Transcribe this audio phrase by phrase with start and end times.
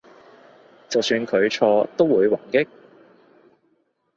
[0.89, 2.67] 就算佢錯都會還擊？